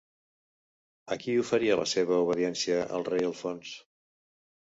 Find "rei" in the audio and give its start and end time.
3.11-3.29